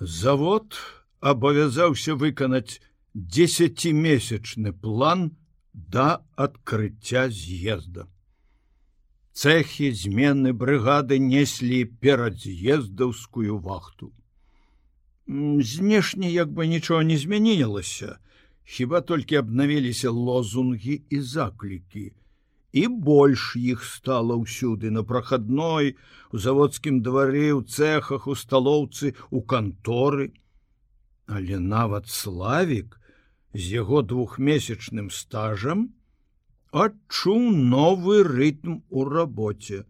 Завод 0.00 0.78
абавязаўся 1.18 2.14
выканаць 2.14 2.80
десятимесячны 3.14 4.72
план 4.72 5.36
да 5.74 6.22
адкрыцця 6.36 7.26
з'езда. 7.30 8.06
Цехі 9.34 9.90
змены 9.90 10.52
брыгады 10.54 11.18
неслі 11.18 11.84
перад 11.84 12.38
з'ездаўскую 12.38 13.58
вахту. 13.58 14.12
Знешне 15.26 16.30
як 16.30 16.48
бы 16.54 16.66
нічого 16.66 17.02
не 17.02 17.18
змянілася, 17.18 18.18
хіба 18.64 19.00
толькі 19.00 19.36
абнавіліся 19.36 20.10
лозунгі 20.10 21.02
і 21.10 21.20
заклікі. 21.20 22.12
І 22.72 22.86
больш 22.88 23.56
іх 23.56 23.84
стала 23.84 24.36
ўсюды 24.36 24.90
на 24.92 25.02
прахадной, 25.02 25.96
у 26.32 26.38
заводскім 26.38 27.00
двары, 27.02 27.52
у 27.56 27.62
цехах, 27.62 28.26
у 28.28 28.34
сталоўцы, 28.34 29.14
у 29.30 29.40
канторы. 29.40 30.32
Але 31.26 31.58
нават 31.58 32.08
славік 32.08 33.00
з 33.54 33.80
яго 33.80 34.02
двухмесячным 34.02 35.08
стажам 35.10 35.88
адчуў 36.72 37.40
новы 37.72 38.22
рытм 38.22 38.84
у 38.88 39.04
рабоце. 39.08 39.84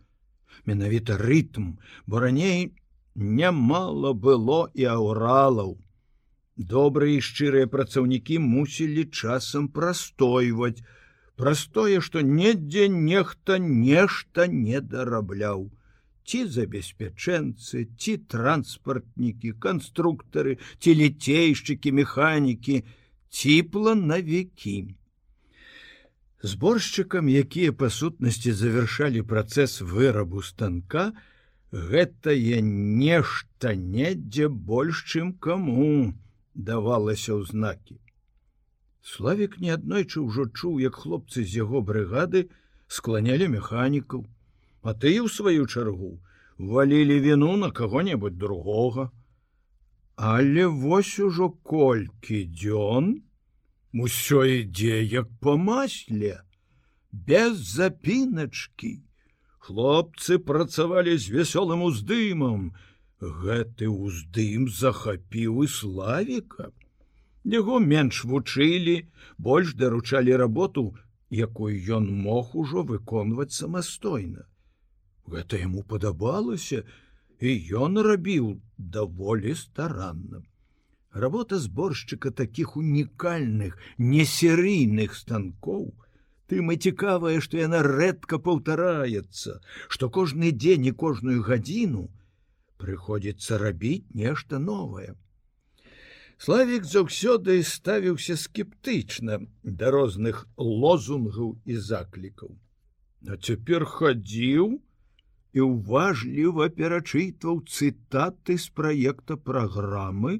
Менавіта 0.67 1.19
рытм, 1.19 1.79
бо 2.07 2.21
раней 2.21 2.75
нямала 3.15 4.13
было 4.13 4.71
і 4.75 4.87
аўралаў. 4.95 5.79
Добрыя 6.57 7.19
і 7.19 7.23
шчырыя 7.23 7.67
працаўнікі 7.67 8.39
мусілі 8.39 9.11
часам 9.11 9.69
прастойваць, 9.69 10.83
праз 11.39 11.67
тое, 11.73 12.01
што 12.05 12.21
недзе 12.21 12.89
нехта 12.93 13.59
нешта 13.63 14.47
не 14.51 14.81
дарабляў. 14.81 15.69
Ці 16.29 16.45
забеспячэнцы, 16.55 17.87
ці 17.97 18.17
транспартнікі, 18.33 19.55
канструктары, 19.65 20.59
ці 20.83 20.95
ліцейшчыкі, 21.01 21.93
механікі, 22.01 22.83
ціпла 23.31 23.95
на 23.95 24.19
векі. 24.21 24.79
Зборшчыкам, 26.43 27.31
якія 27.31 27.73
па 27.73 27.89
сутнасці 27.91 28.53
завяршалі 28.59 29.23
працэс 29.31 29.81
вырабу 29.81 30.43
станка, 30.43 31.07
гэтае 31.73 32.61
нешта 32.67 33.73
недзе 33.79 34.51
больш, 34.51 35.07
чым 35.09 35.33
каму 35.33 36.13
давалася 36.55 37.35
ў 37.39 37.47
знакі. 37.49 37.99
Славік 39.09 39.57
неаднойчы 39.65 40.21
ўжо 40.21 40.45
чуў, 40.53 40.81
як 40.85 40.99
хлопцы 41.03 41.41
з 41.41 41.65
яго 41.65 41.81
брыгады 41.91 42.49
скланялі 42.97 43.47
механікаў, 43.53 44.27
а 44.85 44.93
ты 44.93 45.17
ў 45.17 45.33
сваю 45.33 45.65
чаргу 45.65 46.11
валілі 46.59 47.17
віну 47.25 47.57
на 47.57 47.71
каго-небудзь 47.71 48.37
другога. 48.37 49.11
Але 50.17 50.67
вось 50.67 51.19
ужо 51.25 51.49
колькі 51.63 52.43
дзён 52.53 53.23
усё 53.95 54.43
ідзе 54.45 55.01
як 55.05 55.31
па 55.41 55.57
масле, 55.57 56.43
без 57.13 57.63
запіначкі. 57.79 58.99
Хлопцы 59.69 60.39
працавалі 60.51 61.17
з 61.17 61.33
вясёлым 61.39 61.87
уздымам. 61.87 62.75
Гэты 63.21 63.89
ўздым 63.89 64.69
захапіў 64.69 65.65
і 65.65 65.69
славіка. 65.69 66.71
Яго 67.45 67.79
менш 67.81 68.25
вучылі, 68.25 69.07
больш 69.39 69.75
даручалі 69.75 70.37
работу, 70.37 70.95
якую 71.31 71.75
ён 71.97 72.11
мог 72.11 72.55
ужо 72.55 72.83
выконваць 72.83 73.53
самастойна. 73.53 74.47
Гэта 75.27 75.61
яму 75.61 75.83
падабалася, 75.83 76.83
і 77.41 77.51
ён 77.79 77.99
рабіў 78.03 78.61
даволі 78.79 79.55
старанна. 79.55 80.43
Работа 81.13 81.59
зборшчыка 81.59 82.31
такіх 82.31 82.77
унікальных, 82.77 83.79
несерыйных 83.99 85.15
станкоў, 85.15 85.95
тым 86.49 86.73
і 86.73 86.77
цікавае, 86.77 87.41
што 87.45 87.61
яна 87.61 87.83
рэдка 87.87 88.39
паўтараецца, 88.39 89.61
што 89.89 90.11
кожны 90.11 90.51
дзень 90.53 90.91
і 90.91 90.93
кожную 90.93 91.41
гадзіну 91.43 92.09
прыходзіцца 92.79 93.59
рабіць 93.59 94.07
нешта 94.15 94.59
новае. 94.59 95.15
Славік 96.39 96.85
заўсёды 96.87 97.63
ставіўся 97.67 98.37
скептычна 98.39 99.39
да 99.65 99.91
розных 99.91 100.45
лозунгаў 100.57 101.57
і 101.67 101.79
заклікаў. 101.87 102.53
А 103.27 103.35
цяпер 103.37 103.83
хадзіў 103.83 104.79
і 105.59 105.61
уважліва 105.67 106.69
перачытваў 106.79 107.59
цытаты 107.67 108.55
з 108.55 108.71
праекта 108.71 109.35
праграмы, 109.35 110.39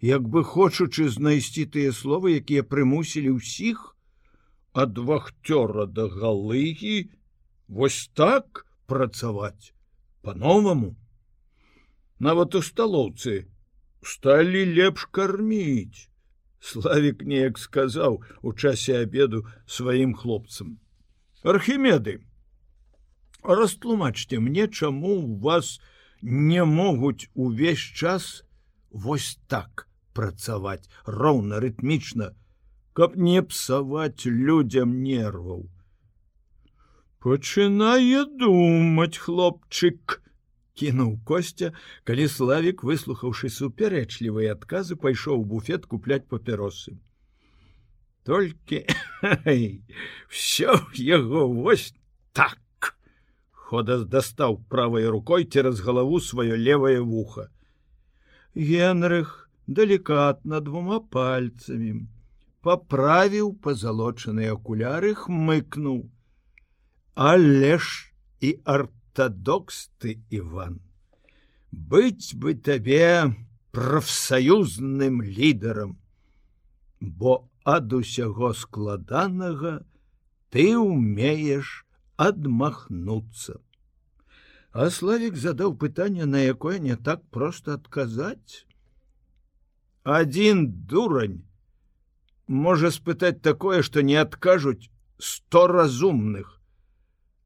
як 0.00 0.24
бы 0.24 0.44
хочучы 0.44 1.10
знайсці 1.12 1.66
тыя 1.76 1.92
словы, 1.92 2.40
якія 2.40 2.64
прымусілі 2.64 3.36
ўсіх 3.36 3.84
ад 4.72 4.96
вахтёра 4.96 5.84
да 5.92 6.08
галыгі 6.08 7.12
вось 7.68 8.08
так 8.16 8.64
працаваць 8.86 9.76
по-новаму. 10.24 10.96
Нават 12.16 12.54
у 12.54 12.64
сталоўцы 12.64 13.44
сталі 14.02 14.64
лепш 14.74 15.08
карміць. 15.10 16.08
Славік 16.60 17.22
неяк 17.22 17.58
сказаў 17.58 18.22
у 18.42 18.52
часе 18.52 19.02
обеду 19.02 19.46
сваім 19.66 20.14
хлопцам. 20.14 20.78
Архімеды, 21.42 22.20
растлумачьте 23.42 24.40
мне, 24.40 24.68
чаму 24.68 25.14
у 25.22 25.36
вас 25.38 25.80
не 26.22 26.64
могуць 26.64 27.30
увесь 27.34 27.78
час 27.78 28.42
вось 28.90 29.38
так 29.46 29.86
працаваць 30.12 30.90
роўна 31.06 31.60
рытмічна, 31.62 32.34
каб 32.92 33.16
не 33.16 33.42
псаваць 33.42 34.26
людям 34.26 34.98
нерваў. 35.02 35.70
Пачынае 37.22 38.24
думаць 38.40 39.18
хлопчык, 39.18 40.18
кінуў 40.78 41.12
костя 41.30 41.72
калі 42.10 42.28
славик 42.36 42.86
выслухаўшы 42.90 43.50
супярэчлівыя 43.58 44.54
адказы 44.58 44.96
пайшоў 45.04 45.44
буфет 45.52 45.86
купляць 45.90 46.24
папяросы 46.30 46.96
толькі 48.28 48.84
все 50.28 50.80
яго 50.94 51.48
вось 51.48 51.94
так. 52.32 52.58
Хода 53.68 54.04
дастаў 54.04 54.58
правой 54.68 55.08
рукой 55.08 55.44
цераз 55.44 55.80
галаву 55.80 56.20
сваё 56.20 56.56
левое 56.56 57.00
вуха 57.00 57.48
генрых 58.54 59.48
далікатна 59.66 60.60
двума 60.68 60.98
пальцамі 61.14 61.90
поправіў 62.64 63.50
пазалочаныя 63.64 64.54
акуляры 64.56 65.12
хмыкнуў 65.24 65.98
але 67.28 67.76
ж 67.76 68.12
і 68.40 68.54
арт 68.64 68.97
ортодокс 69.18 69.90
ты 69.98 70.22
Иван. 70.30 70.80
Быть 71.70 72.34
бы 72.34 72.54
табе 72.54 73.34
профсоюзным 73.72 75.22
лідарам, 75.22 75.98
бо 77.00 77.50
ад 77.64 77.92
усяго 77.92 78.54
складанага 78.54 79.84
ты 80.50 80.78
умееш 80.78 81.84
адмахнуцца. 82.16 83.60
А 84.72 84.90
славик 84.90 85.36
задаў 85.36 85.76
пытанне, 85.76 86.24
на 86.24 86.38
якое 86.38 86.78
не 86.78 86.96
так 86.96 87.22
просто 87.30 87.74
адказаць. 87.74 88.66
Один 90.04 90.70
дурань 90.86 91.42
можа 92.46 92.90
спытаць 92.90 93.42
такое, 93.42 93.82
што 93.82 94.00
не 94.00 94.16
адкажуць 94.16 94.90
сто 95.18 95.66
разумных. 95.66 96.57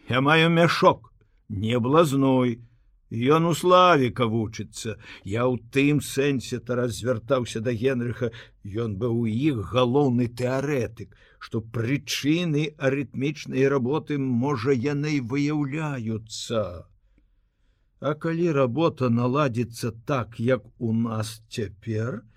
Я 0.10 0.22
маю 0.22 0.50
мяшок, 0.50 1.14
не 1.50 1.80
блазной. 1.80 2.62
Ён 3.10 3.46
у 3.48 3.54
славіка 3.56 4.26
вучыцца. 4.28 5.00
Я 5.24 5.48
ў 5.48 5.64
тым 5.72 6.02
сэнсе 6.04 6.60
тараз 6.60 7.00
звяртаўся 7.00 7.62
да 7.64 7.72
Генрыха, 7.72 8.32
Ён 8.68 8.98
быў 9.00 9.14
у 9.24 9.26
іх 9.32 9.72
галоўны 9.72 10.28
тэарэтык, 10.28 11.16
што 11.40 11.62
прычыны 11.62 12.76
арытмічнай 12.78 13.68
работы 13.72 14.18
можа 14.20 14.76
яны 14.76 15.22
выяўляюцца. 15.22 16.88
А 18.00 18.14
калі 18.14 18.52
работа 18.52 19.10
наладзіцца 19.10 19.92
так, 20.06 20.40
як 20.40 20.68
у 20.78 20.92
нас 20.94 21.42
цяпер, 21.50 22.28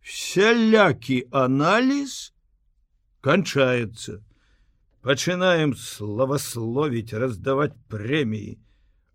всялякі 0.00 1.28
аналіз 1.30 2.32
канчаецца. 3.20 4.24
Пачынаем 5.04 5.76
славасловіць, 5.76 7.12
раздаваць 7.12 7.76
прэміі 7.92 8.56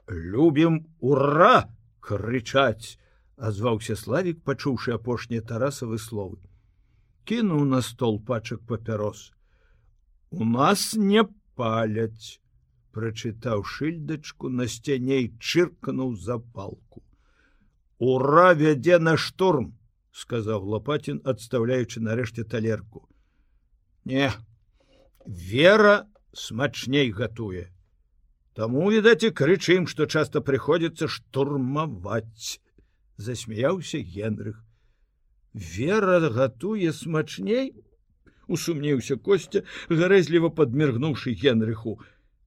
любім 0.10 0.86
ура 1.00 1.70
крычаць 2.00 2.98
азваўся 3.38 3.96
славик 3.96 4.44
пачуўшы 4.44 4.94
апошнія 4.96 5.42
тарасавы 5.42 5.98
словы. 5.98 6.38
Кінуў 7.26 7.66
на 7.66 7.82
стол 7.82 8.20
пачак 8.20 8.62
папярос 8.70 9.32
у 10.32 10.46
нас 10.46 10.94
не 10.94 11.24
паляць 11.56 12.40
прачытаў 12.92 13.64
шыльдачку 13.64 14.50
на 14.50 14.68
сцяней 14.68 15.34
чыркнуў 15.40 16.16
запалку 16.16 17.02
ура 17.98 18.54
вядзе 18.54 19.00
на 19.00 19.18
штурм 19.18 19.74
сказаў 20.12 20.64
лопатин 20.64 21.22
адстаўляючы 21.24 22.00
нарэшце 22.00 22.44
талерку. 22.44 23.08
Не 24.06 24.32
вера 25.26 26.08
смачней 26.34 27.12
гатуе 27.12 27.72
Таму 28.56 28.88
відаць 28.92 29.28
і 29.28 29.34
крычым, 29.36 29.84
што 29.92 30.06
часта 30.08 30.40
прыходзіцца 30.40 31.10
штурмаваць. 31.12 32.64
Засмяяўся 33.20 34.00
Генрых. 34.00 34.64
Вера 35.52 36.20
гатуе 36.32 36.94
смачней, 36.96 37.74
усумнеўся 38.48 39.20
костя, 39.20 39.64
гарэзліва 39.92 40.56
падміргнуўшы 40.56 41.36
Генрыху. 41.36 42.00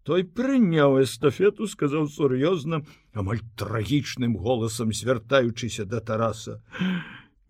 Той 0.08 0.24
прыняў 0.24 0.96
эстафету, 1.04 1.68
сказаў 1.68 2.08
сур'ёзна, 2.08 2.80
амаль 3.12 3.44
трагічным 3.60 4.40
голасам 4.40 4.96
звяртаючыся 4.96 5.84
да 5.84 6.00
Тараса. 6.00 6.64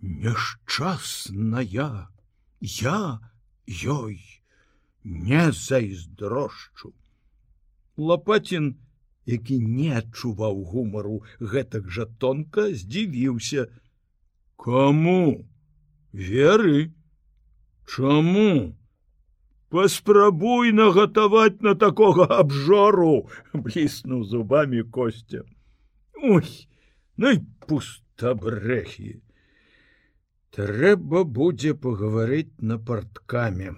Няшчасная, 0.02 1.62
я 2.60 3.00
ёй 3.70 4.18
не 5.04 5.52
зайздрошчу 5.52 6.97
лопатин 7.98 8.76
які 9.28 9.58
не 9.60 9.92
адчуваў 10.00 10.62
гумару 10.72 11.20
гэтак 11.52 11.90
жа 11.92 12.06
тонка 12.22 12.70
здзівіўся. 12.72 13.68
Кому 14.56 15.44
веры. 16.12 16.90
Чаму? 17.88 18.74
Паспрабуй 19.68 20.72
нагатаваць 20.72 21.60
на 21.60 21.74
такога 21.76 22.24
абжору 22.40 23.28
бліснуў 23.66 24.24
зубами 24.24 24.80
костя. 24.82 25.44
Ой 26.16 26.48
ну 27.20 27.34
пустабрэхі 27.68 29.12
трэба 30.56 31.22
будзе 31.38 31.74
пагаварыць 31.84 32.56
на 32.72 32.80
парткамі 32.90 33.76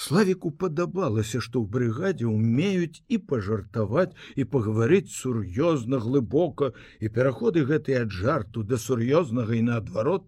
Славіку 0.00 0.50
падабалася, 0.60 1.38
што 1.44 1.60
ў 1.60 1.68
брыгадзе 1.76 2.26
умеюць 2.26 3.04
і 3.14 3.16
пажартаваць 3.30 4.16
і 4.40 4.46
пагаварыць 4.52 5.12
сур'ёзна 5.12 5.98
глыбока 6.04 6.70
і 7.04 7.10
пераходы 7.16 7.64
гэтыя 7.70 8.04
ад 8.06 8.14
жарту 8.20 8.62
да 8.70 8.78
сур'ёзнага 8.80 9.58
і 9.58 9.66
наадварот, 9.66 10.24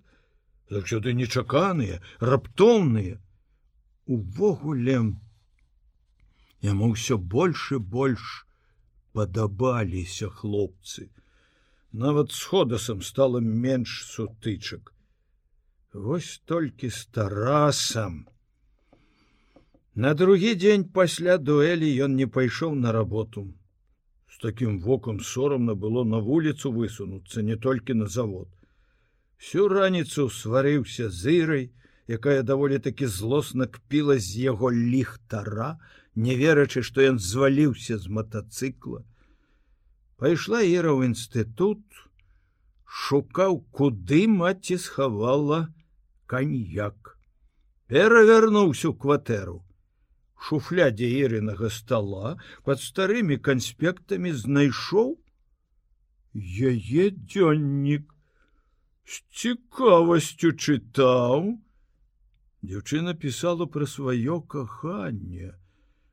заўсёды 0.72 1.14
нечаканыя, 1.16 2.00
раптоўныя. 2.20 3.16
Увогуле 4.16 4.96
яму 6.68 6.90
ўсё 6.92 7.16
больш 7.36 7.64
і 7.76 7.80
больш 7.94 8.26
падабаліся 9.16 10.28
хлопцы. 10.42 11.08
Нават 11.92 12.36
з 12.36 12.42
ходасам 12.50 13.00
стала 13.00 13.40
менш 13.40 13.96
сутычак. 14.10 14.92
Вось 15.92 16.40
толькі 16.44 16.92
старасам, 16.92 18.26
На 19.94 20.14
другі 20.14 20.54
дзень 20.56 20.84
пасля 20.88 21.34
дуэлі 21.36 21.88
ён 22.04 22.14
не 22.16 22.24
пайшоў 22.24 22.74
на 22.80 22.92
работу. 22.96 23.52
З 24.32 24.38
такім 24.40 24.78
вокам 24.80 25.20
сорамна 25.20 25.75
было 25.75 26.04
на 26.08 26.16
вуліцу 26.16 26.70
высунуцца 26.72 27.42
не 27.44 27.56
толькі 27.56 27.92
на 27.94 28.06
завод. 28.08 28.49
Всю 29.37 29.68
раніцу 29.68 30.30
сварыўся 30.32 31.11
зырай, 31.12 31.68
якая 32.08 32.40
даволі 32.40 32.78
такі 32.78 33.06
злосна 33.06 33.66
кпіла 33.66 34.16
з 34.16 34.40
яго 34.40 34.70
ліхтара, 34.72 35.76
не 36.14 36.37
верачы, 36.40 36.80
што 36.80 37.04
ён 37.04 37.18
зваліўся 37.20 37.99
з 37.99 38.08
матацыкла. 38.08 39.04
Пайшла 40.16 40.62
Іра 40.64 40.96
ў 40.96 41.12
інстытут, 41.12 41.84
шукаў, 42.88 43.61
куды 43.68 44.25
маці 44.25 44.80
схавала 44.80 45.68
каньяк. 46.25 47.18
Перавярнуўся 47.92 48.88
ў 48.88 48.96
кватэру 48.96 49.61
шуфлядзе 50.46 51.08
ірынага 51.22 51.70
стола 51.78 52.34
под 52.68 52.82
старымі 52.84 53.38
канспектамі 53.49 54.34
знайшоў 54.44 55.16
яе 56.72 57.04
дзённік. 57.14 58.08
З 59.12 59.14
цікавасцю 59.42 60.52
чытаў. 60.54 61.58
Дзяўчына 62.62 63.18
пісала 63.18 63.66
пра 63.66 63.90
сваё 63.90 64.38
каханне 64.54 65.52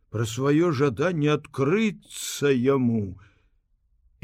пра 0.09 0.25
сваё 0.25 0.71
жаданне 0.77 1.29
адкрыцца 1.35 2.49
яму 2.49 3.01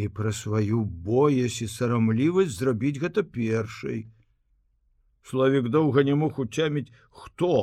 і 0.01 0.07
пра 0.19 0.33
сваю 0.33 0.81
боязь 1.07 1.61
і 1.65 1.69
сарамлівасць 1.71 2.57
зрабіць 2.57 2.99
гэта 3.03 3.23
першай. 3.37 4.05
Славик 5.23 5.69
доўга 5.75 6.03
не 6.03 6.15
мог 6.21 6.39
уцяміць 6.41 6.91
хто 7.21 7.53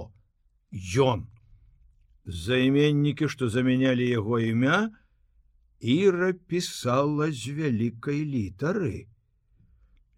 ён 1.06 1.26
займеннікі, 2.26 3.28
што 3.28 3.48
замянялі 3.48 4.08
яго 4.08 4.38
імя, 4.38 4.90
Іра 5.82 6.32
пісала 6.46 7.32
з 7.34 7.50
вялікай 7.58 8.22
літары. 8.22 9.10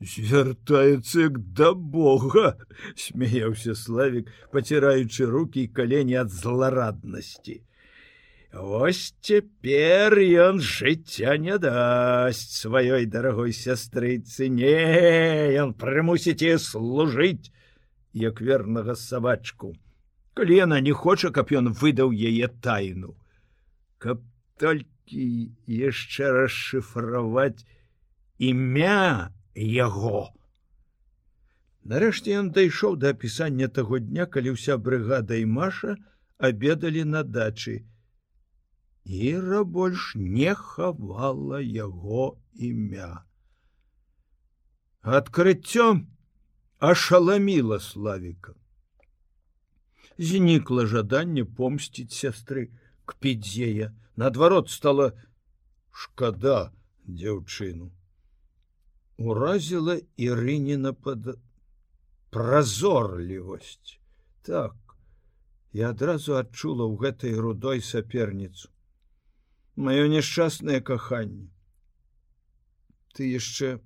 Звяртаецца 0.04 1.20
як 1.20 1.38
да 1.56 1.72
Бога, 1.72 2.60
смяяўся 2.96 3.72
славик, 3.72 4.28
паціраючы 4.52 5.24
руки 5.24 5.64
і 5.64 5.72
калені 5.72 6.20
ад 6.20 6.28
злараднасці. 6.28 7.62
Вось 8.52 9.16
цяпер 9.24 10.18
ён 10.20 10.60
жыцця 10.60 11.38
не 11.40 11.56
дасць 11.58 12.60
сваёй 12.60 13.08
дарагой 13.08 13.56
сястрыцы, 13.56 14.52
не, 14.52 15.56
ён 15.64 15.72
прымусіць 15.72 16.60
служыць, 16.60 17.48
як 18.12 18.44
вернага 18.44 18.94
сабачку 18.94 19.72
калі 20.34 20.54
яна 20.56 20.80
не 20.80 20.92
хоча, 20.92 21.30
каб 21.30 21.52
ён 21.52 21.72
выдаў 21.72 22.12
яе 22.12 22.48
тайну. 22.48 23.14
каб 24.04 24.20
толькі 24.60 25.26
яшчэ 25.80 26.30
расшыфраваць 26.36 27.64
імя 28.48 29.32
яго. 29.56 30.20
Нарэшце 31.92 32.36
ён 32.40 32.50
дайшоў 32.58 32.98
да 33.00 33.12
апісання 33.16 33.68
таго 33.78 34.00
дня, 34.04 34.26
калі 34.26 34.56
ўся 34.56 34.76
брыгада 34.88 35.40
і 35.40 35.48
Маша 35.56 35.96
абедалі 36.48 37.04
на 37.14 37.22
дачы. 37.36 37.76
Іра 39.04 39.64
больш 39.64 40.12
не 40.16 40.52
хавала 40.52 41.60
яго 41.60 42.28
імя. 42.56 43.24
Адкрыццё 45.00 45.88
ашаламіла 46.92 47.80
славіка. 47.80 48.56
Знікла 50.18 50.86
жаданне 50.86 51.44
помсціць 51.44 52.14
сястры 52.14 52.70
к 53.04 53.16
підзея, 53.18 53.90
наадварот 54.16 54.70
стала 54.70 55.10
шкада 55.90 56.70
дзяўчыну. 57.06 57.90
Уразіла 59.18 59.98
Ірыніна 60.16 60.92
пад 60.94 61.34
празорлівасць. 62.30 63.98
Так, 64.42 64.74
я 65.72 65.90
адразу 65.90 66.38
адчула 66.38 66.86
ў 66.86 66.94
гэтай 67.02 67.34
рудой 67.34 67.82
саперніцу. 67.82 68.70
Маё 69.74 70.06
няшчаснае 70.06 70.78
каханне. 70.80 71.50
Ты 73.14 73.30
яшчэ 73.30 73.78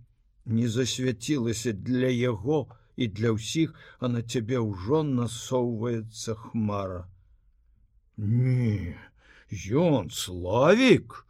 не 0.44 0.68
засвяцілася 0.68 1.72
для 1.72 2.08
яго 2.08 2.68
і 2.98 3.08
для 3.18 3.30
ўсіх, 3.36 3.74
а 4.02 4.10
на 4.14 4.22
цябе 4.22 4.58
ўжо 4.58 5.02
насоўваецца 5.06 6.34
хмара. 6.42 7.06
Не, 8.18 8.98
ён 9.70 10.10
славік! 10.10 11.22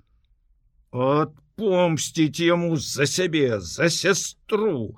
Отпомсціць 0.90 2.40
яму 2.40 2.80
за 2.80 3.04
сябе 3.04 3.60
за 3.60 3.92
сястру! 3.92 4.96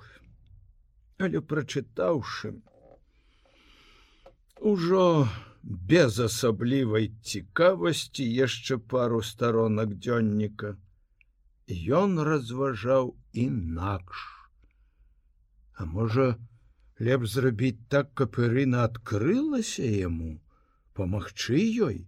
Але 1.19 1.43
прачытаўшы 1.53 2.55
ужо 4.61 5.27
без 5.63 6.19
асаблівай 6.19 7.09
цікавасці 7.31 8.25
яшчэ 8.25 8.77
пару 8.93 9.21
старонак 9.25 9.97
дзённіка 9.97 10.77
ён 12.01 12.19
разважаў 12.27 13.15
інакш. 13.33 14.23
А 15.73 15.85
можа 15.85 16.37
лепш 17.07 17.33
зрабіць 17.33 17.87
так 17.93 18.13
каб 18.19 18.37
ірына 18.45 18.85
адкрылася 18.87 19.85
яму 19.85 20.33
памагчы 20.97 21.61
ёй. 21.87 21.99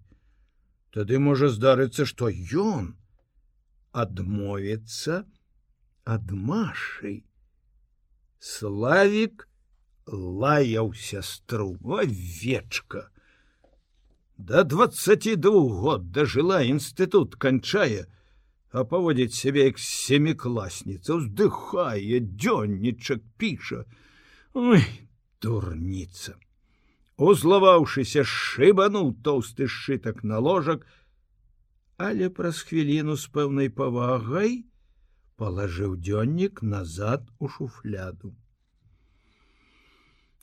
Тады 0.94 1.20
можа 1.28 1.50
здарыцца 1.54 2.06
што 2.10 2.30
ён 2.64 2.94
адмовіцца 4.04 5.24
ад 6.16 6.32
машай. 6.52 7.24
Славік 8.54 9.48
лаяў 10.06 10.94
сястру 10.94 11.78
вечка. 12.44 13.10
Двадцати 14.38 15.36
двух 15.36 15.72
год 15.86 16.12
дожила 16.12 16.62
інстытут 16.62 17.36
канчае 17.36 18.06
а 18.74 18.84
паводзіць 18.90 19.38
сябе 19.38 19.68
як 19.70 19.78
семікласніца 19.80 21.14
уздыхае 21.16 22.20
дзённічак 22.26 23.22
піша 23.38 23.86
ой 24.54 24.86
дурніца 25.42 26.38
узлаваўшыся 27.18 28.24
шыбануў 28.26 29.14
тоўсты 29.26 29.68
сшытак 29.70 30.24
на 30.24 30.40
ложак, 30.40 30.88
але 31.98 32.30
праз 32.30 32.62
хвіліну 32.68 33.16
з 33.16 33.28
пэўнай 33.34 33.70
павагай 33.70 34.66
палажыў 35.38 35.96
дзённік 35.98 36.64
назад 36.64 37.30
у 37.40 37.48
шуфляду. 37.48 38.36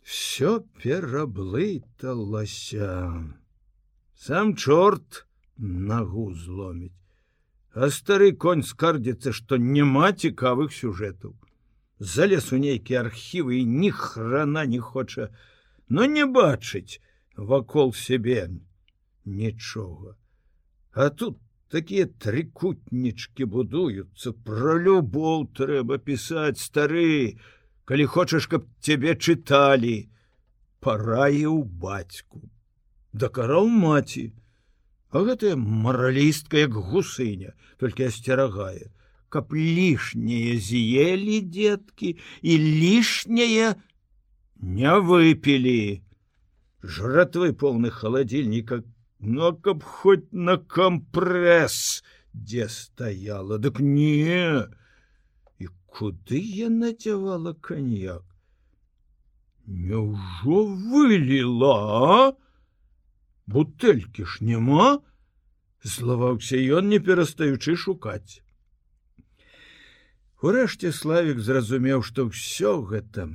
Всё 0.03 0.61
пераблыталася. 0.83 3.13
Сам 4.15 4.57
чорт 4.57 5.27
нагу 5.57 6.35
зломіць, 6.35 6.93
А 7.73 7.89
стары 7.95 8.33
конь 8.33 8.63
скардзіцца, 8.67 9.33
што 9.33 9.57
няма 9.57 10.13
цікавых 10.13 10.73
сюжэтаў. 10.75 11.35
Залез 12.01 12.53
у 12.53 12.59
нейкія 12.59 13.05
архівы 13.05 13.61
і 13.61 13.67
ні 13.69 13.91
храна 13.93 14.65
не 14.67 14.81
хоча, 14.81 15.29
но 15.89 16.07
не 16.09 16.25
бачыць 16.25 17.01
вакол 17.37 17.93
сябе 17.93 18.49
нічога. 19.25 20.17
А 20.93 21.11
тут 21.11 21.37
такія 21.69 22.09
трыкутнічкі 22.09 23.45
будуюцца 23.45 24.33
пра 24.33 24.81
любоў 24.81 25.47
трэба 25.53 26.01
пісаць 26.01 26.59
стары, 26.65 27.37
калі 27.85 28.07
хочаш, 28.17 28.49
каб 28.49 28.65
цябе 28.81 29.15
чыталі, 29.15 30.09
параіў 30.81 31.63
бацьку. 31.85 32.49
Дакараў 33.13 33.69
маці, 33.69 34.33
А 35.11 35.25
гэтая 35.27 35.57
маралістка 35.59 36.63
як 36.63 36.77
гусыня, 36.79 37.55
толькі 37.83 38.07
асцерагае, 38.07 38.95
каб 39.31 39.55
лішняе 39.55 40.59
з'елі 40.59 41.41
дзеткі 41.41 42.17
і 42.43 42.53
лішняе, 42.59 43.75
не 44.61 44.95
выпили. 45.01 46.03
Жратвы 46.83 47.53
полных 47.53 47.95
холодильника 47.95 48.83
но 49.21 49.53
каб 49.53 49.83
хоть 49.83 50.33
на 50.33 50.57
компресс 50.57 52.03
где 52.33 52.69
стояла 52.69 53.59
дык 53.59 53.81
не. 53.81 54.67
И 55.59 55.69
куды 55.87 56.39
я 56.39 56.71
надевала 56.71 57.53
коньяк? 57.53 58.25
Няўжо 59.67 60.65
вылила 60.67 62.35
бутэлькі 63.47 64.25
ж 64.25 64.43
няма 64.47 65.03
злаваўся 65.83 66.59
ён 66.79 66.89
не 66.89 66.99
перастаючы 66.99 67.77
шукаць 67.77 68.43
Урэшце 70.41 70.91
славик 70.97 71.41
зразумеў 71.45 72.03
што 72.09 72.27
ўсё 72.31 72.73
гэтым 72.91 73.33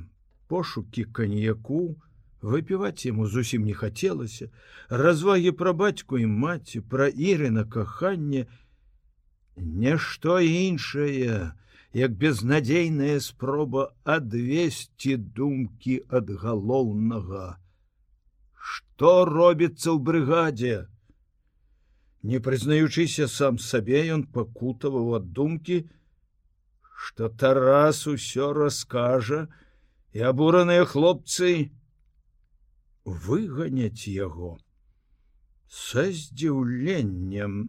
пошукі 0.50 1.04
каньяку 1.18 1.82
выпіваць 2.54 3.06
яму 3.06 3.26
зусім 3.34 3.66
не 3.70 3.74
хацелася 3.82 4.50
развагі 5.02 5.52
пра 5.60 5.74
бацьку 5.82 6.18
і 6.22 6.26
маці 6.46 6.82
пра 6.94 7.06
іры 7.30 7.52
на 7.58 7.64
каханне 7.76 8.46
нешто 9.56 10.40
іншае 10.42 11.54
як 11.96 12.16
безнадзейная 12.22 13.20
спроба 13.20 13.86
адвесці 14.04 15.16
думкі 15.16 15.94
ад 16.18 16.30
галоўнага. 16.42 17.56
Что 18.52 19.24
робіцца 19.24 19.94
ў 19.94 19.98
брыгадзе? 20.08 20.76
Не 22.22 22.38
прызнаючыся 22.44 23.28
сам 23.32 23.56
сабе 23.62 24.02
ён 24.12 24.26
пакутаваў 24.36 25.14
ад 25.20 25.32
думкі 25.32 25.78
что 26.96 27.28
тарас 27.28 28.06
усё 28.08 28.52
раскажа 28.56 29.46
і 30.16 30.24
абураныя 30.32 30.88
хлопцы 30.88 31.70
выганяць 33.04 34.08
яго 34.08 34.56
са 35.68 36.08
здзіўленнем. 36.10 37.68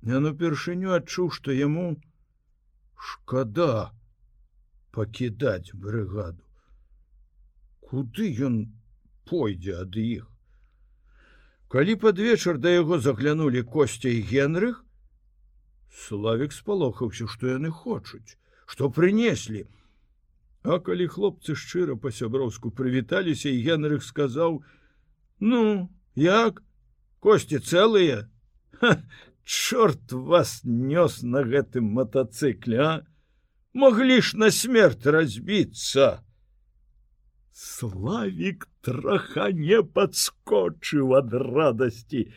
Ён 0.00 0.30
упершыню 0.32 0.96
адчуў 0.96 1.28
што 1.36 1.52
яму 1.52 1.88
шкада 2.96 3.92
пакідаць 4.96 5.76
брыгаду 5.76 6.46
куды 7.90 8.30
ён 8.46 8.56
пойдзе 9.28 9.74
ад 9.84 9.96
іх? 10.00 10.26
Калі 11.70 11.94
пад 12.02 12.22
вечар 12.22 12.58
да 12.58 12.70
яго 12.72 12.98
заглянулі 12.98 13.62
косця 13.62 14.08
і 14.08 14.22
генрых 14.30 14.80
славик 15.90 16.52
спалохаўся 16.52 17.26
што 17.26 17.54
яны 17.56 17.70
хочуць 17.70 18.38
што 18.66 18.90
прынеслі 18.90 19.66
А 20.62 20.76
калі 20.84 21.06
хлопцы 21.08 21.54
шчыра 21.56 21.96
па-сяброўску 21.96 22.70
прывіталіся 22.70 23.48
і 23.48 23.62
Генрых 23.64 24.04
сказаў: 24.04 24.60
«Ну, 25.40 25.88
як 26.14 26.60
косці 27.20 27.64
цэлыя, 27.64 28.28
Чорт 29.44 30.12
вас 30.12 30.60
нёс 30.64 31.22
на 31.22 31.42
гэтым 31.42 31.88
мотоцикле, 31.96 32.78
а 32.78 32.92
моглі 33.72 34.20
ж 34.20 34.36
на 34.36 34.50
смерть 34.50 35.06
разбіцца. 35.06 36.22
Славік 37.50 38.68
траха 38.80 39.50
не 39.50 39.82
падскочыў 39.82 41.16
ад 41.18 41.34
радасці. 41.34 42.28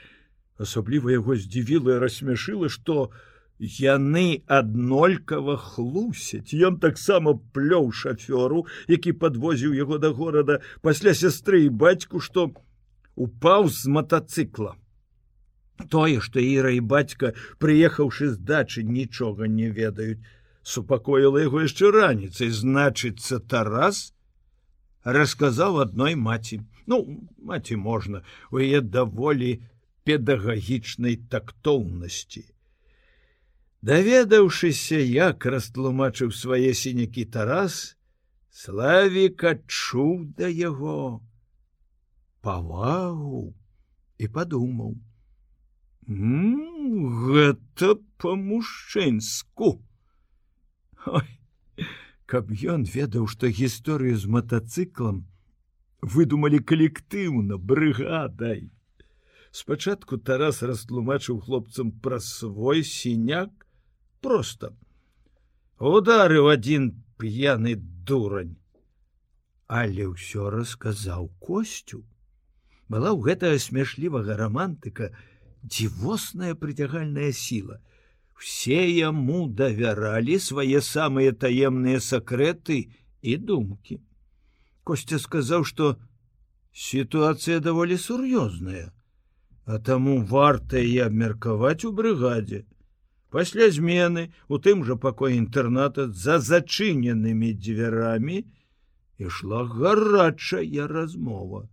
Асабліва 0.57 1.11
яго 1.11 1.35
здзівіла 1.35 1.99
і 1.99 2.01
рассмяшыла, 2.01 2.71
што, 2.71 3.11
яны 3.59 4.43
аднолькава 4.47 5.57
хлусяць 5.57 6.53
ён 6.53 6.79
таксама 6.83 7.35
плёў 7.53 7.91
шафёру 7.91 8.65
які 8.87 9.13
подвозіў 9.13 9.73
яго 9.73 9.97
да 9.97 10.09
горада 10.09 10.61
пасля 10.81 11.13
сястры 11.13 11.65
і 11.65 11.69
бацьку 11.69 12.19
што 12.19 12.51
упаў 13.15 13.69
з 13.69 13.85
мотоцикла 13.87 14.75
Тое, 15.89 16.21
што 16.21 16.39
Іра 16.39 16.71
і 16.71 16.79
бацька, 16.79 17.33
прыехаўшы 17.59 18.29
з 18.29 18.37
дачы, 18.37 18.83
нічога 18.83 19.49
не 19.49 19.69
ведаюць, 19.73 20.21
супакоіла 20.61 21.41
яго 21.43 21.65
яшчэ 21.65 21.91
раніцай, 21.91 22.53
значыцца 22.53 23.39
Тарас 23.41 24.13
расказаў 25.03 25.81
адной 25.83 26.15
маці. 26.15 26.61
Ну 26.87 27.25
маці 27.41 27.75
можна, 27.75 28.23
у 28.51 28.61
яе 28.61 28.81
даволі 28.81 29.59
педагагічнай 30.05 31.17
тактоўнасці. 31.33 32.45
Даведаўшыся, 33.83 34.95
як 34.95 35.43
растлумачыў 35.43 36.31
свае 36.31 36.71
сінякі 36.71 37.25
Тарас, 37.27 37.97
Славік 38.53 39.43
адчуў 39.49 40.11
да 40.37 40.47
яго 40.47 41.19
павагу 42.45 43.41
і 44.21 44.29
падумаў: 44.37 44.93
гэта 46.07 47.95
по-мужчынску. 48.23 49.71
Каб 52.25 52.53
ён 52.75 52.85
ведаў, 52.85 53.27
што 53.27 53.51
гісторыю 53.51 54.15
з 54.15 54.31
матацыклам 54.37 55.25
выдумалі 55.99 56.59
калектыўна 56.59 57.57
брыгадай. 57.57 58.71
Спачатку 59.51 60.17
Тарас 60.17 60.63
растлумачыў 60.63 61.43
хлопцам 61.43 61.91
пра 61.91 62.19
свой 62.19 62.83
сіняк, 62.83 63.62
просто. 64.23 64.73
Ударыў 65.79 66.47
один 66.47 67.03
п'яны 67.19 67.75
дурань. 68.07 68.55
Але 69.67 70.07
ўсё 70.11 70.49
расказаў 70.53 71.29
костю. 71.39 72.03
Была 72.87 73.11
ў 73.11 73.19
гэтага 73.27 73.59
смяшлівага 73.59 74.37
романтыка 74.39 75.11
дзівосная 75.63 76.55
прыцягальная 76.55 77.31
сіла. 77.31 77.79
Все 78.39 78.79
яму 78.89 79.47
давяралі 79.47 80.39
свае 80.39 80.81
самыя 80.81 81.35
таемныя 81.45 81.99
сакрэты 81.99 82.79
і 83.21 83.37
думкі. 83.37 84.01
Костя 84.83 85.19
сказаў 85.19 85.63
что 85.63 85.95
сітуацыя 86.73 87.63
даволі 87.63 87.97
сур'ёзная 87.97 88.91
а 89.65 89.79
таму 89.79 90.17
варта 90.27 90.79
і 90.79 90.97
абмеркаваць 91.07 91.85
у 91.87 91.91
брыгадзе 91.95 92.63
пасля 93.33 93.69
змены 93.73 94.29
у 94.47 94.61
тым 94.61 94.83
жа 94.87 94.95
пакоі 95.03 95.37
інтэрната 95.41 96.05
за 96.23 96.37
зачыненымі 96.47 97.53
дзвярамі 97.57 98.43
ішла 99.17 99.63
гарачая 99.65 100.85
размова. 100.91 101.65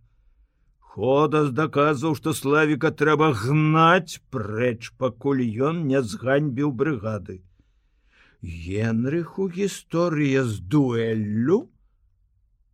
Ходас 0.91 1.51
даказваў 1.55 2.17
што 2.19 2.33
славіка 2.37 2.89
трэба 3.01 3.29
гнаць 3.43 4.17
прэч 4.33 4.89
пакуль 5.03 5.45
ён 5.69 5.85
не 5.91 6.01
зганьбіў 6.13 6.73
брыгады. 6.81 7.37
Генрыху 8.41 9.47
гісторыя 9.53 10.43
з 10.43 10.59
дуэллю 10.65 11.69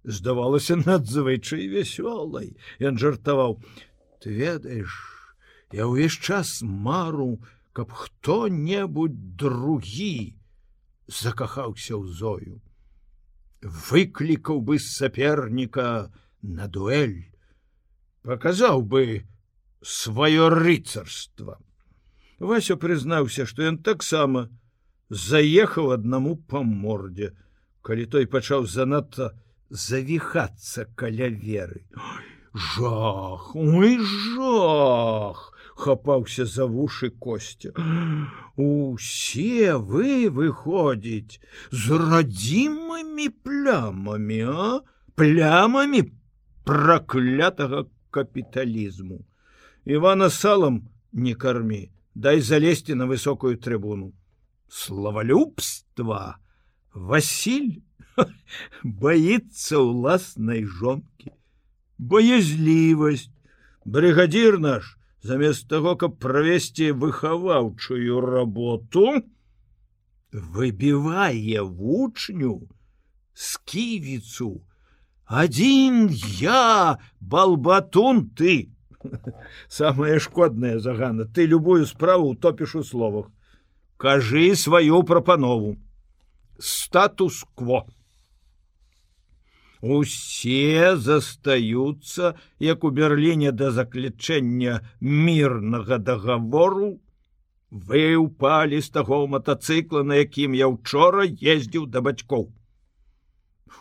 здавалася 0.07 0.79
надзвычай 0.79 1.67
вясёлай. 1.75 2.55
Ён 2.79 2.97
жартаваў 2.97 3.59
ты 4.23 4.31
ведаеш 4.31 4.95
я 5.75 5.91
ўвесь 5.91 6.15
час 6.15 6.63
мару 6.63 7.43
каб 7.77 7.91
хто-небудзь 7.93 9.37
другі 9.37 10.33
закахаўся 11.05 11.93
ў 11.93 12.09
зою. 12.09 12.55
Выклікаў 13.61 14.63
бы 14.65 14.79
саперніка 14.81 16.09
на 16.41 16.65
дуэль 16.65 17.29
показаў 18.25 18.81
бы 18.81 19.29
сваё 19.85 20.49
рыцарства. 20.49 21.61
Вася 22.39 22.77
прызнаўся 22.81 23.45
што 23.45 23.69
ён 23.69 23.77
таксама 23.85 24.47
заехаў 25.09 25.93
аднаму 26.01 26.33
па 26.49 26.63
мордзе 26.65 27.29
калі 27.85 28.09
той 28.09 28.25
пачаў 28.25 28.65
занадта 28.65 29.29
завіхацца 29.69 30.89
каля 30.97 31.29
веры. 31.29 31.85
Жах 32.57 33.53
ой 33.53 34.01
жах 34.01 35.53
хапаўся 35.76 36.46
за 36.46 36.66
вушы 36.66 37.10
костя 37.10 37.72
усе 38.56 39.76
вы 39.76 40.30
выходзіць 40.38 41.40
з 41.70 41.98
радзімымі 42.04 43.28
плямамі 43.46 44.40
а 44.54 44.70
плямамі 45.14 46.02
праклятага 46.64 47.84
капіталізму 48.10 49.22
ивана 49.84 50.30
салам 50.30 50.82
не 51.12 51.34
кармі 51.34 51.82
дай 52.14 52.40
залезці 52.40 52.94
на 52.94 53.06
высокую 53.06 53.56
трыбуну 53.56 54.12
славалюбства 54.68 56.38
василь 56.94 57.82
боится 58.82 59.78
уласнай 59.78 60.64
жонкі 60.64 61.32
боязлівасць 61.98 63.30
брыгадзір 63.84 64.58
наш 64.58 64.95
замест 65.21 65.67
того 65.67 65.95
каб 65.95 66.19
правесці 66.19 66.91
выхаваўчую 66.91 68.21
работу 68.21 69.23
выбівае 70.31 71.61
вучню 71.61 72.67
сківіцу. 73.33 74.61
Один 75.25 76.09
я 76.39 76.97
балбатун 77.19 78.29
ты. 78.29 78.69
Самое 79.67 80.19
шкодная 80.19 80.79
загана 80.79 81.25
ты 81.25 81.45
любую 81.45 81.85
справу 81.85 82.35
топіш 82.35 82.75
у 82.75 82.83
словах. 82.83 83.27
Кажы 83.97 84.55
сваю 84.55 85.03
прапанову. 85.03 85.77
Статус-кво 86.59 87.85
усе 89.81 90.95
застаюцца 90.97 92.35
як 92.59 92.83
у 92.83 92.91
берліне 92.91 93.51
да 93.51 93.71
заключэння 93.71 94.81
мірнага 95.01 95.97
договору 95.97 96.99
вы 97.71 98.15
упалі 98.15 98.81
з 98.81 98.89
таго 98.89 99.27
мотоцыкла 99.27 100.03
на 100.03 100.23
якім 100.23 100.55
я 100.55 100.67
учора 100.67 101.27
ездзіў 101.27 101.87
да 101.91 102.01
бацькоў. 102.01 102.47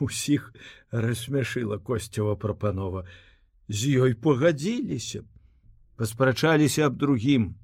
Усіх 0.01 0.53
рассмяшыла 0.91 1.79
косцева 1.79 2.35
прапанова. 2.35 3.07
З 3.69 4.07
ёй 4.07 4.15
пагадзіліся 4.15 5.23
паспрачаліся 5.97 6.87
аб 6.87 6.97
другім. 7.01 7.55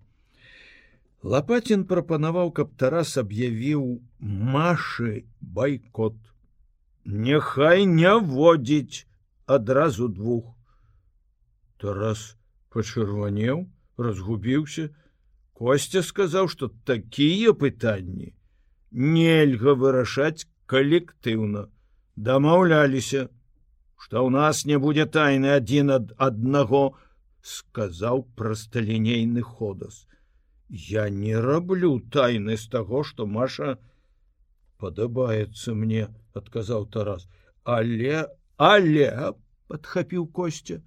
Лапатін 1.23 1.85
прапанаваў 1.87 2.51
каб 2.51 2.73
тарас 2.79 3.19
аб'явіў 3.21 4.01
машы 4.19 5.27
байкот 5.41 6.17
Няхай 7.05 7.87
не 7.87 8.13
водзіць 8.19 9.07
адразу 9.47 10.09
двух. 10.09 10.55
Тарас 11.79 12.37
пачырванеў, 12.71 13.67
разгубіўся. 13.99 14.91
Костя 15.53 16.03
сказаў, 16.03 16.49
што 16.49 16.71
такія 16.87 17.53
пытанні 17.53 18.33
нельга 18.93 19.75
вырашаць 19.75 20.47
калектыўна. 20.67 21.69
Дамаўляліся, 22.17 23.29
што 23.97 24.27
ў 24.27 24.31
нас 24.31 24.65
не 24.69 24.79
будзе 24.79 25.07
тайны 25.07 25.57
адзін 25.57 25.91
ад 25.97 26.13
аднаго, 26.19 26.95
сказаў 27.43 28.27
прасталінейны 28.37 29.43
ходас. 29.43 30.07
Я 30.69 31.09
не 31.11 31.35
раблю 31.37 31.99
тайны 32.13 32.57
з 32.57 32.69
таго, 32.69 33.03
што 33.03 33.27
Маша 33.27 33.79
падабаецца 34.83 35.75
мне, 35.79 36.09
адказаў 36.35 36.91
тарас 36.97 37.29
але 37.65 38.27
але 38.57 39.33
подхапіў 39.69 40.27
костя 40.27 40.81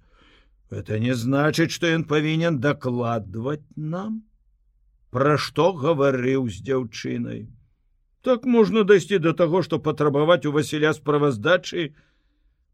это 0.70 0.98
не 0.98 1.14
значыць 1.14 1.72
что 1.72 1.86
ён 1.86 2.04
павінен 2.04 2.58
дакладваць 2.60 3.64
нам? 3.76 4.24
Пра 5.14 5.36
што 5.38 5.72
гаварыў 5.72 6.48
з 6.50 6.62
дзяўчынай 6.66 7.46
так 8.26 8.44
можна 8.44 8.82
дайсці 8.82 9.18
до 9.22 9.32
таго 9.32 9.62
что 9.62 9.78
патрабаваць 9.78 10.44
у 10.50 10.52
васіля 10.52 10.92
справаздачы 10.92 11.94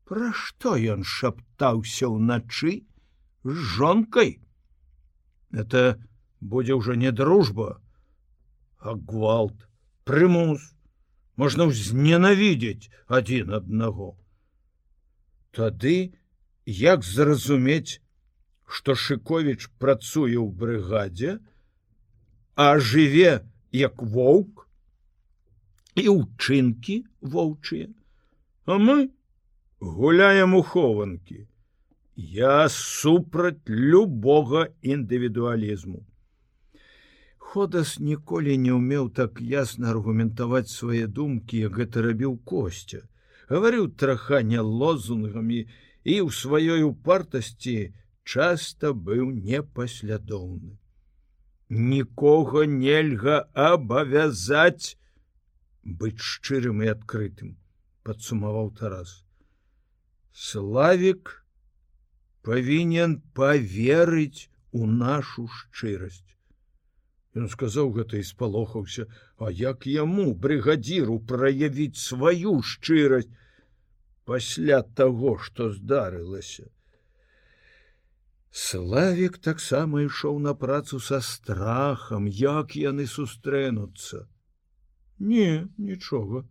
пра 0.08 0.32
што 0.32 0.74
ён 0.94 1.04
шаптаўся 1.04 2.08
ўначы 2.08 2.82
з 3.44 3.56
жонкой 3.76 4.40
это 5.52 6.00
будзе 6.40 6.74
ўжо 6.80 6.98
не 6.98 7.12
дружба 7.12 7.78
а 8.80 8.96
гвалт 8.96 9.68
прымус 10.08 10.72
можна 11.37 11.68
ўзненавідзець 11.71 12.90
адзін 13.09 13.55
аднаго. 13.59 14.16
Тады 15.53 16.12
як 16.66 17.05
зразумець, 17.05 18.01
што 18.66 18.95
Шковіч 18.97 19.68
працуе 19.79 20.37
ў 20.40 20.49
брыгадзе, 20.49 21.38
а 22.57 22.79
жыве 22.79 23.45
як 23.73 24.01
воўк 24.03 24.68
і 25.97 26.09
ўчынкі 26.09 27.03
воўчыя, 27.21 27.88
А 28.64 28.79
мы 28.79 29.11
гуляем 29.81 30.55
у 30.55 30.62
хованкі. 30.62 31.49
Я 32.14 32.68
супраць 32.68 33.66
любога 33.66 34.68
індывідуалізму. 34.83 36.07
Ходас 37.52 37.90
ніколі 38.00 38.52
не 38.64 38.72
ўмеў 38.72 39.08
так 39.16 39.40
ясна 39.44 39.90
аргументаваць 39.92 40.72
свае 40.74 41.04
думкі, 41.16 41.58
як 41.68 41.74
гэта 41.80 42.04
рабіў 42.06 42.38
костя. 42.48 43.00
Гаварыў 43.52 43.90
трахання 44.02 44.62
лозунгамі 44.82 45.58
і 45.60 46.14
ў 46.24 46.28
сваёй 46.32 46.86
упартасці 46.86 47.74
часта 48.24 48.94
быў 49.10 49.28
непаслядоўны. 49.50 50.80
Нікога 51.68 52.64
нельга 52.78 53.36
абавязаць 53.68 54.96
быць 55.84 56.24
шчырым 56.32 56.80
і 56.88 56.92
адкрытым, 56.96 57.54
падсумаваў 58.08 58.72
Тарас. 58.80 59.16
Славік 60.32 61.36
павінен 62.48 63.20
поверыць 63.36 64.48
у 64.72 64.88
нашу 64.88 65.50
шчырасць. 65.60 66.32
Ён 67.33 67.49
сказаў 67.49 67.92
гэта 67.97 68.18
і 68.21 68.25
спалохаўся, 68.29 69.07
А 69.38 69.51
як 69.51 69.87
яму 69.87 70.35
брыгадзіру 70.35 71.18
праявіць 71.27 71.97
сваю 71.97 72.61
шчырасць 72.62 73.33
пасля 74.25 74.83
таго, 74.83 75.38
што 75.38 75.73
здарылася. 75.73 76.68
Славік 78.53 79.38
таксама 79.38 80.03
ішоў 80.05 80.38
на 80.38 80.53
працу 80.55 81.01
са 81.01 81.21
страхам, 81.25 82.29
як 82.29 82.77
яны 82.77 83.07
сустрэнуцца. 83.09 84.29
Не, 85.18 85.68
нічога. 85.79 86.45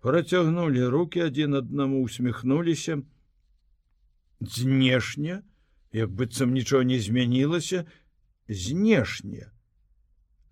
Працягнулі 0.00 0.86
руки 0.94 1.20
адзін 1.26 1.58
аднаму 1.58 2.04
усміхнуліся. 2.06 3.02
Знешне, 4.40 5.42
як 5.92 6.14
быццам 6.14 6.54
нічого 6.54 6.82
не 6.82 7.00
змянілася, 7.00 7.84
знешне 8.48 9.50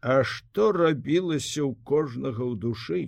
А 0.02 0.22
што 0.26 0.72
рабілася 0.74 1.62
ў 1.62 1.78
кожнага 1.86 2.42
ў 2.42 2.58
душы? 2.58 3.02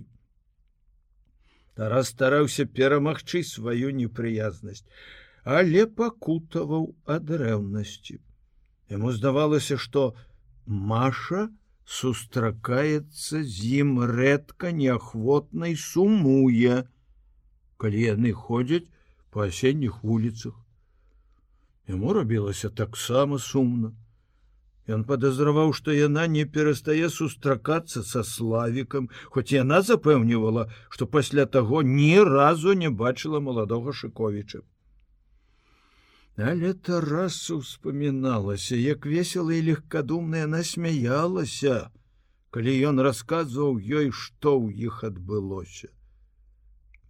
Тарас 1.75 2.13
стараўся 2.15 2.63
перамагчы 2.63 3.43
сваю 3.43 3.91
непрыязнасць, 3.91 4.87
але 5.43 5.83
пакутаваў 5.99 6.87
ад 7.03 7.33
рэўнасці. 7.41 8.15
Яму 8.95 9.11
здавалася, 9.11 9.75
што 9.75 10.15
Маша 10.65 11.49
сустракаецца 11.85 13.43
з 13.43 13.67
ім 13.83 13.99
рэдка 14.15 14.71
неахвотнай 14.71 15.75
сумуе, 15.75 16.87
калі 17.75 18.07
яны 18.07 18.31
ходзяць 18.31 18.87
па 19.35 19.51
асенніх 19.51 19.99
вуліцах. 19.99 20.55
Яму 21.91 22.15
рабілася 22.15 22.71
таксама 22.71 23.37
сумна. 23.37 23.91
Ён 24.87 25.03
падазраваў, 25.09 25.73
што 25.73 25.93
яна 25.97 26.27
не 26.29 26.45
перастае 26.45 27.09
сустракацца 27.09 28.03
са 28.05 28.21
славікам, 28.21 29.09
хоць 29.33 29.49
яна 29.55 29.81
запэўнівала, 29.81 30.69
што 30.89 31.07
пасля 31.09 31.45
таго 31.45 31.81
ні 31.81 32.21
разу 32.21 32.73
не 32.77 32.89
бачыла 32.89 33.41
маладога 33.41 33.93
шыковіча. 33.93 34.61
Але 36.37 36.73
Тарасу 36.73 37.57
успаміналася, 37.63 38.75
як 38.75 39.05
весела 39.05 39.53
і 39.55 39.61
легкадумная 39.71 40.45
насмяялася, 40.51 41.89
калі 42.51 42.73
ён 42.91 42.99
расказваў 43.07 43.79
ёй, 43.79 44.11
што 44.11 44.53
ў 44.59 44.91
іх 44.91 45.01
адбылося. 45.07 45.89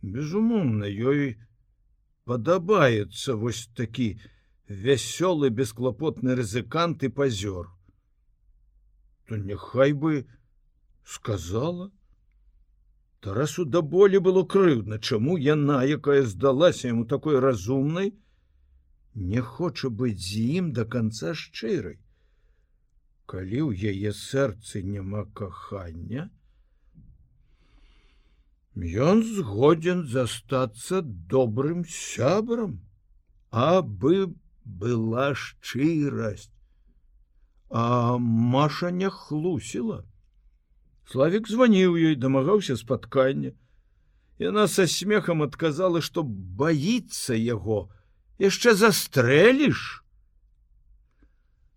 Безумоўна, 0.06 0.86
ёй 0.86 1.36
падабаецца 2.30 3.36
вось 3.36 3.66
такі, 3.76 4.22
вясёлы 4.68 5.50
бесклапотны 5.50 6.36
рызыкант 6.36 7.04
і 7.04 7.10
пазёр 7.10 7.70
то 9.28 9.38
няхай 9.38 9.94
бы 9.94 10.28
сказала. 11.04 11.92
Тарасу 13.20 13.66
да 13.66 13.82
болі 13.82 14.22
было 14.22 14.46
крыўдна 14.46 15.00
чаму 15.02 15.38
яна 15.38 15.82
якая 15.84 16.22
здалася 16.30 16.94
яму 16.94 17.06
такой 17.06 17.40
разумнай 17.40 18.14
не 19.16 19.42
хоча 19.42 19.90
быць 19.90 20.22
з 20.22 20.46
ім 20.62 20.74
до 20.74 20.86
конца 20.86 21.34
шчырай. 21.34 21.98
Калі 23.26 23.62
ў 23.66 23.94
яе 23.94 24.14
сэрцы 24.14 24.86
няма 24.86 25.26
кахання 25.34 26.30
ён 28.78 29.24
згодзен 29.26 30.06
застацца 30.06 31.02
добрым 31.02 31.86
сябрам 31.90 32.78
абы 33.50 34.26
бы 34.28 34.45
была 34.66 35.34
шчырасць. 35.34 36.52
А 37.70 38.18
маша 38.18 38.92
не 38.92 39.10
хлусіла. 39.10 40.04
Славик 41.06 41.48
званіў 41.48 41.98
ёй 41.98 42.16
дамагаўся 42.16 42.78
спаткання. 42.78 43.54
Яна 44.42 44.68
са 44.68 44.88
смехам 44.88 45.46
адказала 45.46 46.02
што 46.02 46.24
боится 46.24 47.38
яго 47.38 47.90
яшчэ 48.40 48.76
застрэліш. 48.76 50.04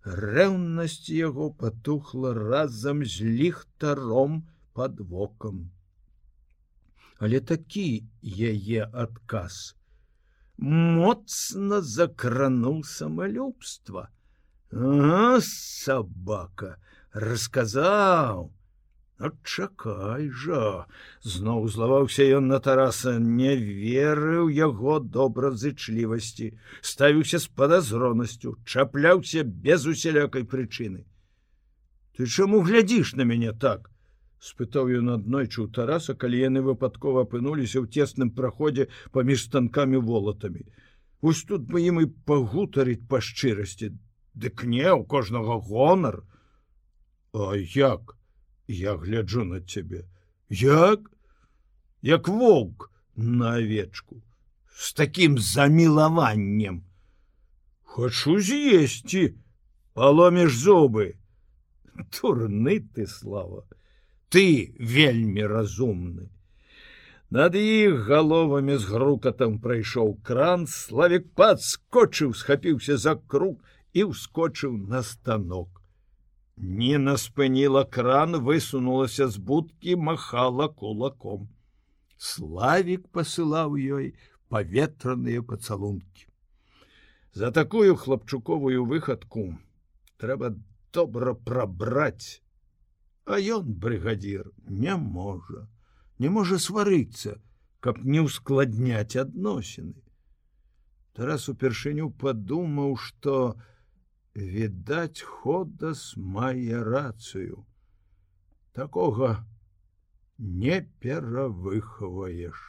Рэўнасць 0.03 1.11
яго 1.13 1.51
патухла 1.53 2.33
разам 2.35 3.05
з 3.05 3.29
ліхтаром 3.41 4.49
под 4.73 5.01
вокам. 5.01 5.71
Але 7.19 7.41
такі 7.41 8.09
яе 8.23 8.89
адказ 8.93 9.78
моцна 10.59 11.81
закрануў 11.81 12.85
самалюбства. 12.85 14.11
сабака 15.41 16.77
расказаў. 17.13 18.53
Чакай 19.43 20.31
жа, 20.31 20.87
зноў 21.27 21.67
злаваўся 21.67 22.23
ён 22.39 22.47
на 22.47 22.61
тараса, 22.63 23.19
не 23.19 23.57
верыў 23.57 24.47
яго 24.47 25.01
добразычлівасці, 25.01 26.55
ставіўся 26.83 27.43
з 27.43 27.49
падазронасцю, 27.49 28.55
чапляўся 28.65 29.43
без 29.43 29.87
усялякай 29.87 30.45
прычыны. 30.45 31.03
Ты 32.15 32.27
чаму 32.27 32.63
глядзіш 32.63 33.15
на 33.19 33.27
мяне 33.27 33.53
так? 33.53 33.91
Спытаў 34.41 34.91
ён 35.01 35.11
аднойчы 35.15 35.63
ў 35.65 35.69
тараса 35.75 36.15
калі 36.15 36.43
яны 36.43 36.63
выпадкова 36.67 37.27
апынуліся 37.27 37.83
ў 37.83 37.91
цесным 37.91 38.31
праходзе 38.31 38.89
паміж 39.13 39.49
станкамі 39.49 39.99
волатамі. 39.99 40.65
Вось 41.23 41.43
тут 41.45 41.67
бы 41.67 41.83
ім 41.83 42.01
і 42.05 42.07
пагутарыць 42.31 43.07
па 43.11 43.21
шчырасці. 43.21 43.95
Дык 44.39 44.63
не 44.65 44.87
у 44.93 45.03
кожнага 45.05 45.59
гонар 45.59 46.23
А 47.33 47.57
як? 47.57 48.17
Я 48.69 48.97
гляджу 48.97 49.45
на 49.45 49.61
цябе 49.61 50.05
як? 50.49 51.11
Як 52.03 52.29
воўк 52.29 52.91
на 53.17 53.55
авечку. 53.55 54.23
С 54.75 54.93
таким 54.93 55.39
замілаваннем 55.39 56.85
хочу 57.99 58.39
з'есці 58.41 59.35
паломіш 59.99 60.55
зубы 60.55 61.07
турны 62.15 62.79
ты 62.95 63.07
слава 63.07 63.65
ты 64.29 64.75
вельмі 64.79 65.47
разумны. 65.47 66.29
Над 67.31 67.55
іх 67.61 68.09
галовамі 68.09 68.77
з 68.81 68.89
грукатам 68.89 69.59
прайшоў 69.65 70.15
кран, 70.25 70.65
славік 70.67 71.29
падскочыў, 71.37 72.33
схапіўся 72.33 72.97
за 72.97 73.17
круг 73.17 73.61
і 73.93 74.09
ўскочыў 74.13 74.79
на 74.89 75.03
станок. 75.05 75.69
Ніна 76.57 77.19
спыніла 77.21 77.85
кран, 77.85 78.41
высунулася 78.41 79.29
з 79.29 79.37
будкі, 79.37 79.97
махала 80.09 80.69
кулаком. 80.69 81.49
Славік 82.17 83.05
пасылаў 83.13 83.77
ёй 83.77 84.17
паветраныя 84.49 85.45
пацалункі. 85.45 86.27
За 87.33 87.53
такую 87.53 87.95
хлапчуковую 87.95 88.89
выхадку 88.89 89.53
трэба 90.17 90.57
добра 90.93 91.35
прабраць 91.35 92.41
А 93.29 93.37
ён 93.37 93.73
брыгадзір 93.85 94.47
не 94.83 94.97
можа, 94.97 95.67
не 96.19 96.31
можа 96.33 96.57
сварыцца, 96.65 97.35
каб 97.85 98.01
не 98.05 98.23
ўскладняць 98.25 99.21
адносіны. 99.21 100.01
Тарас 101.13 101.45
упершыню 101.53 102.09
падумаў, 102.23 102.97
што 102.97 103.35
відаць 104.35 105.21
ходас 105.21 106.15
мае 106.17 106.81
рацыю. 106.89 107.67
Такога 108.73 109.45
не 110.39 110.81
перавыхаваеш. 111.05 112.65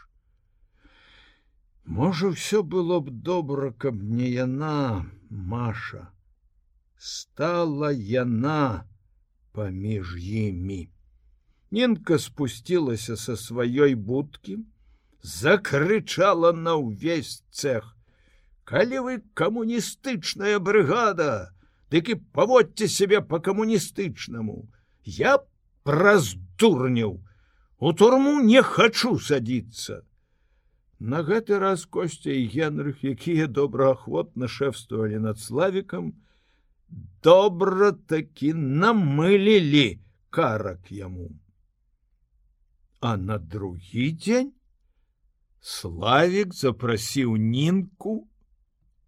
Можа, 1.85 2.35
ўсё 2.35 2.63
было 2.75 2.99
б 2.99 3.15
добра, 3.31 3.71
каб 3.71 3.95
не 4.03 4.27
яна, 4.35 5.07
Маша. 5.29 6.09
Стала 6.97 7.95
яна, 7.95 8.89
паміж 9.51 10.15
імі. 10.17 10.89
Ненка 11.71 12.17
спусцілася 12.19 13.15
са 13.17 13.37
сваёй 13.37 13.95
будкі, 13.95 14.57
закрычала 15.21 16.51
на 16.51 16.75
ўвесь 16.75 17.43
цех: 17.51 17.95
«Калі 18.69 18.99
вы 19.05 19.13
камуністычная 19.33 20.59
брыгада, 20.59 21.53
дык 21.89 22.09
і 22.09 22.15
паводьце 22.33 22.87
сябе 22.87 23.21
по 23.21 23.39
камуністычнаму. 23.39 24.69
я 25.09 25.39
праз 25.83 26.35
дурняў 26.59 27.19
у 27.79 27.93
турму 27.93 28.39
не 28.45 28.61
хачу 28.61 29.17
садіцца 29.17 30.01
на 30.99 31.23
гэты 31.23 31.59
раз 31.59 31.85
костя 31.85 32.31
і 32.31 32.45
генрых 32.53 33.03
якія 33.03 33.47
добраахвотна 33.47 34.47
шэфствовали 34.47 35.17
над 35.17 35.39
славікам 35.39 36.13
добра 37.23 37.91
такі 37.91 38.53
намылілі 38.53 39.99
карак 40.29 40.91
яму. 40.91 41.29
А 42.99 43.17
на 43.17 43.37
другі 43.37 44.11
дзень 44.11 44.51
славик 45.59 46.53
запрасіў 46.53 47.37
нінку 47.37 48.27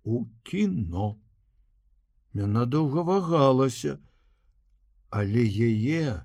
у 0.04 0.26
кіно. 0.44 1.18
Яна 2.34 2.66
доўга 2.66 3.02
вагалася 3.02 4.00
але 5.12 5.44
яе 5.44 6.24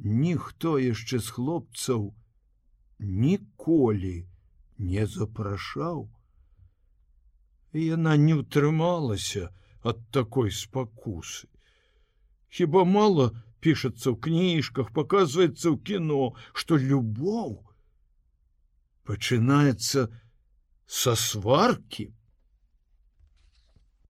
ніхто 0.00 0.78
яшчэ 0.80 1.20
з 1.20 1.32
хлопцаў 1.36 2.04
ніколі 2.98 4.14
не 4.92 5.04
запрашаў. 5.14 6.08
Яна 7.76 8.16
не 8.16 8.38
ўтрымалася 8.40 9.50
ад 9.83 10.01
такой 10.11 10.51
спакусы 10.51 11.47
хіба 12.57 12.85
мало 12.85 13.31
пішацца 13.59 14.11
ў 14.11 14.17
кніжках 14.27 14.91
показваецца 14.97 15.67
ў 15.71 15.77
кіно 15.89 16.33
што 16.53 16.77
любоў 16.81 17.55
пачынаецца 19.09 20.07
са 20.99 21.13
сваркі 21.15 22.09